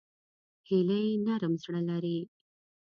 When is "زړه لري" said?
1.63-2.17